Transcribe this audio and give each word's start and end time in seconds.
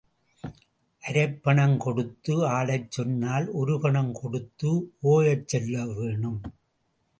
அரைப் 1.03 1.35
பணம் 1.43 1.75
கொடுத்து 1.77 2.33
ஆடச் 2.47 2.91
சொன்னால், 2.91 3.47
ஒருபணம் 3.51 4.11
கொடுத்து 4.13 4.71
ஓயச் 5.03 5.47
சொல்ல 5.47 5.85
வேணும். 5.95 6.41